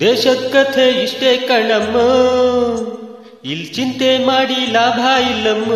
[0.00, 1.96] ದೇಶದ ಕಥೆ ಇಷ್ಟೇ ಕಣಮ್ಮ.
[3.44, 4.98] ಇಲ್ ಚಿಂತೆ ಮಾಡಿ ಲಾಭ
[5.30, 5.72] ಇಲ್ಲಮ್ಮ.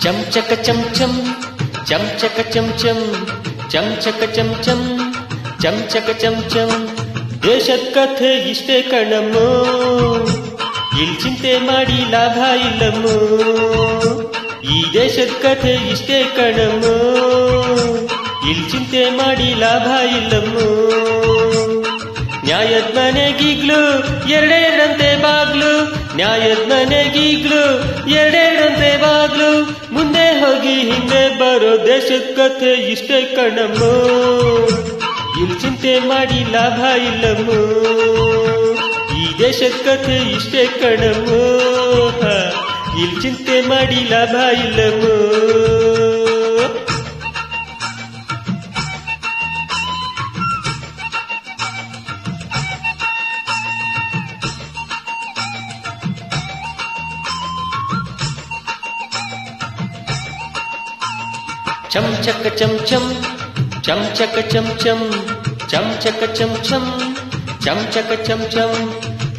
[0.00, 1.36] ಚಮಚಕ ಚಮಚಂ
[1.86, 3.28] ಚಮಚಕ ಚಮಚಂ
[3.70, 5.14] ಚಮಚಕ ಚಮಚಂ
[5.62, 6.88] ಚಮಚಕ ಚಮಚಂ
[7.42, 10.37] ದೇಶದ ಕಥೆ ಇಷ್ಟೇ ಕಣಮ್ಮ.
[11.02, 13.16] ಇಲ್ ಚಿಂತೆ ಮಾಡಿ ಲಾಭ ಇಲ್ಲಮ್ಮು.
[14.62, 16.96] ಈ ದೇಶದ ಕಥೆ ಇಷ್ಟೇ ಕಣಮ್ಮು.
[18.50, 20.88] ಇಲ್ ಚಿಂತೆ ಮಾಡಿ ಲಾಭ ಇಲ್ಲಮ್ಮು.
[22.44, 23.98] ನ್ಯಾಯದ ಮನೆಗೀಗ್ಲು
[24.28, 25.98] ಎರಡೆರಡಂತೆ ಬಾಗ್ಲು.
[26.16, 29.70] ನ್ಯಾಯದ ಮನೆಗೀಗ್ಲು ಎರಡೆರಡಂತೆ ಬಾಗ್ಲು.
[29.94, 33.92] ಮುಂದೆ ಹೋಗಿ ಹಿಂದೆ ಬರೋ ದೇಶದ ಕಥೆ ಇಷ್ಟೇ ಕಣಮ್ಮು.
[35.42, 37.48] ಇಲ್ ಚಿಂತೆ ಮಾಡಿ ಲಾಭ ಇಲ್ಲಮ್ಮ.
[39.60, 41.38] ದೇಶದ ಕಥೆ ಇಷ್ಟೇ ಕಣವೋ
[43.02, 45.14] ಇಲ್ ಚಿಂತೆ ಮಾಡಿ ಲಾಭ ಇಲ್ಲವೋ.
[61.90, 63.04] ಚಮಚಕ ಚಮಚಂ
[63.82, 65.00] ಚಮಚಕ ಚಮಚಂ
[65.70, 66.84] ಚಮಚಕ ಚಮಚಂ
[67.64, 68.72] ಚಮಚಕ ಚಮಚಂ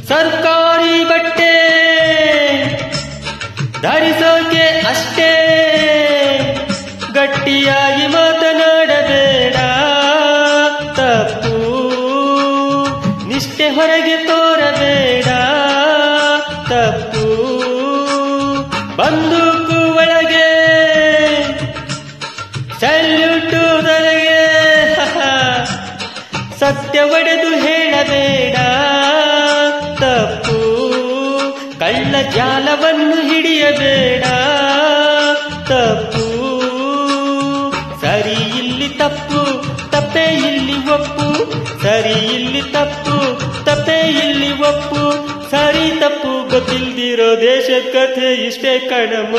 [0.09, 1.53] ಸರ್ಕಾರಿ ಬಟ್ಟೆ
[3.81, 5.31] ಧರಿಸೋಕೆ ಅಷ್ಟೇ.
[7.13, 9.55] ಗಟ್ಟಿಯಾಗಿ ಮಾತನಾಡಬೇಡ.
[10.95, 11.55] ತಪ್ಪು.
[13.27, 15.27] ನಿಷ್ಠೆ ಹೊರಗೆ ತೋರಬೇಡ.
[16.69, 17.25] ತಪ್ಪು.
[18.95, 20.39] ಬಂದೂಕು ಒಳಗೆ.
[26.59, 28.55] ಸತ್ಯ ಒಡೆದು ಹೇಳಬೇಡ.
[29.99, 30.79] ತಪ್ಪು.
[31.79, 34.23] ಕಳ್ಳ ಜಾಲವನ್ನು ಹಿಡಿಯಬೇಡ.
[35.67, 36.29] ತಪ್ಪು.
[38.01, 39.61] ಸರಿ ಇಲ್ಲಿ ತಪ್ಪು,
[39.91, 41.51] ತಪ್ಪೆ ಇಲ್ಲಿ ಒಪ್ಪು.
[41.83, 43.15] ಸರಿ ಇಲ್ಲಿ ತಪ್ಪು,
[43.65, 45.29] ತಪ್ಪೆ ಇಲ್ಲಿ ಒಪ್ಪು.
[45.49, 49.35] ಸರಿ ತಪ್ಪು ಗೊತ್ತಿಲ್ದಿರೋ ದೇಶದ ಕಥೆ ಇಷ್ಟೇ ಕಣಮ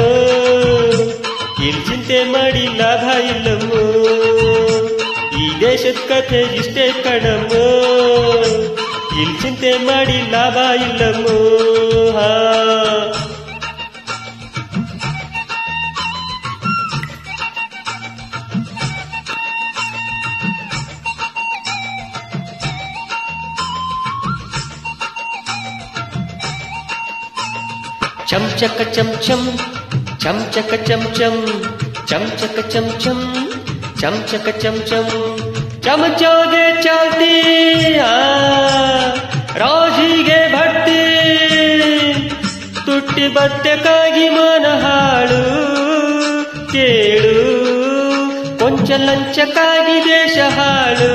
[1.65, 3.72] ಇಲ್ಲಿ ಚಿಂತೆ ಮಾಡಿ ಲಾಭ ಇಲ್ಲಮ್ಮ.
[5.43, 8.79] ಈ ದೇಶದ ಕಥೆ ಇಷ್ಟೇ ಕಣಮ್ಮ.
[9.12, 11.26] ಇಲ್ಲಿ ಚಿಂತೆ ಮಾಡಿ ಲಾಭ ಇಲ್ಲಮ್ಮ
[12.16, 12.28] ಹಾ
[28.31, 29.41] ಚಮಚಕ ಚಮಚಂ
[30.22, 31.37] ಚಮಚಕ ಚಮಚಂ
[32.10, 33.19] ಚಮಚಕ ಚಮಚಂ
[34.00, 35.06] ಚಮಚಕ ಚಮಚಂ
[35.84, 37.00] ಚಮಚೋಗೆ ಚಾಲ್ತಿ
[43.20, 45.42] ತುಟ್ಟಿ ಬತ್ತಕ್ಕಾಗಿ ಮನ ಹಾಳು.
[46.72, 47.42] ಕೇಳು,
[48.58, 51.12] ಕೊಂಚ ಲಂಚಕ್ಕಾಗಿ ದೇಶ ಹಾಳು.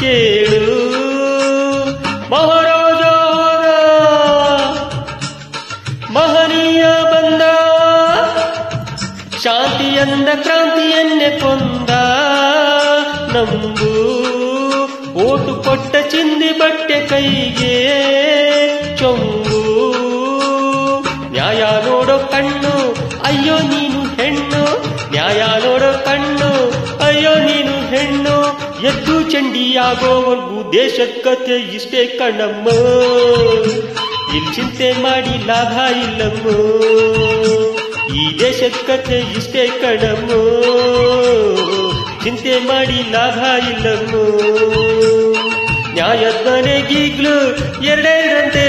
[0.00, 0.76] ಕೇಳು
[6.12, 7.42] ಮಹನೀಯ ಬಂದ.
[9.42, 11.90] ಶಾಂತಿಯಂದ ಕ್ರಾಂತಿಯನ್ನೇ ಕೊಂದ.
[13.36, 13.92] ನಂಬು,
[15.18, 17.78] ಓಟು ಕೊಟ್ಟ ಚಿಂದಿ ಬಟ್ಟೆ ಕೈಗೆ.
[18.96, 19.37] ಚೊಂಬು
[21.58, 22.92] ನ್ಯಾಯ ನೋಡೋ ಕಣ್ಣು,
[23.22, 24.82] ಅಯ್ಯೋ ನೀನು ಹೆಣ್ಣು.
[25.10, 26.50] ನ್ಯಾಯ ನೋಡೋ ಕಣ್ಣು,
[27.04, 28.58] ಅಯ್ಯೋ ನೀನು ಹೆಣ್ಣು.
[28.86, 32.68] ಎದ್ದು ಚಂಡಿಯಾಗೋವರೆಗೂ ದೇಶದ ಕಥೆ ಇಷ್ಟೇ ಕಣ್ಣಮ್ಮ
[34.36, 36.46] ಇಲ್ಲಿ ಚಿಂತೆ ಮಾಡಿ ಲಾಭ ಇಲ್ಲಮ್ಮ.
[38.14, 40.30] ಈ ದೇಶದ ಕಥೆ ಇಷ್ಟೇ ಕಣಮ್ಮ.
[42.24, 43.38] ಚಿಂತೆ ಮಾಡಿ ಲಾಭ
[43.68, 44.14] ಇಲ್ಲಮ್ಮ.
[45.98, 47.36] ನ್ಯಾಯದ ಮನೆಗೀಗ್ಲು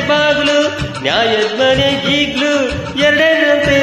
[0.07, 0.57] ಬಾಗ್ಲು.
[1.01, 2.53] ನ್ಯಾಯದ ಮನೆಗೀಗ್ಲು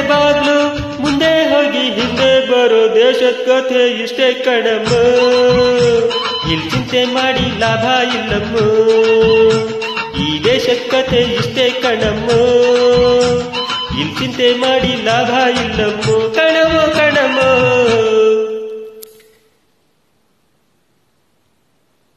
[0.09, 0.57] ಬಾಗ್ಲು.
[1.01, 4.91] ಮುಂದೆ ಹೋಗಿ ಹಿಂದೆ ಬರೋ ದೇಶದ ಕಥೆ ಇಷ್ಟೇ ಕಣಮ್ಮ
[6.51, 7.85] ಇಲ್ಲಿ ಚಿಂತೆ ಮಾಡಿ ಲಾಭ
[8.15, 8.57] ಇಲ್ಲಮ್ಮ.
[10.23, 12.29] ಈ ದೇಶದ ಕಥೆ ಇಷ್ಟೇ ಕಣಮ್ಮ
[13.99, 16.33] ಇಲ್ಲಿ ಚಿಂತೆ ಮಾಡಿ ಲಾಭ ಇಲ್ಲಮ್ಮ.
[16.33, 16.97] ಕಣಮ್ಮ